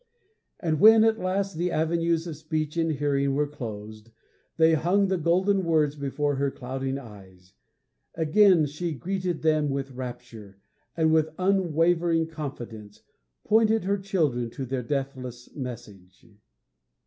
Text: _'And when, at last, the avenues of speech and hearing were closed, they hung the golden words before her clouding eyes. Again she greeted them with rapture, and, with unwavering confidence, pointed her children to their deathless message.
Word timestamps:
_'And 0.59 0.79
when, 0.79 1.03
at 1.03 1.19
last, 1.19 1.57
the 1.59 1.69
avenues 1.69 2.25
of 2.25 2.35
speech 2.35 2.75
and 2.75 2.93
hearing 2.93 3.35
were 3.35 3.45
closed, 3.45 4.09
they 4.57 4.73
hung 4.73 5.05
the 5.09 5.17
golden 5.19 5.63
words 5.63 5.95
before 5.95 6.37
her 6.37 6.49
clouding 6.49 6.97
eyes. 6.97 7.53
Again 8.15 8.65
she 8.65 8.95
greeted 8.95 9.43
them 9.43 9.69
with 9.69 9.91
rapture, 9.91 10.59
and, 10.97 11.13
with 11.13 11.35
unwavering 11.37 12.25
confidence, 12.25 13.03
pointed 13.45 13.83
her 13.83 13.99
children 13.99 14.49
to 14.49 14.65
their 14.65 14.81
deathless 14.81 15.55
message. 15.55 16.25